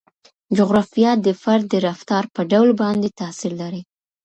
[0.57, 3.81] جغرافیه د فرد د رفتار په ډول باندې تاثیر لري.